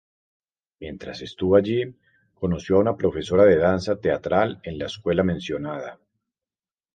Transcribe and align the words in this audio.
Mientras 0.79 1.21
estuvo 1.21 1.55
allí, 1.57 1.95
conoció 2.33 2.77
a 2.77 2.79
una 2.79 2.97
profesora 2.97 3.43
de 3.43 3.57
danza 3.57 3.97
teatral 4.01 4.59
en 4.63 4.79
la 4.79 4.87
escuela 4.87 5.21
mencionada. 5.21 5.99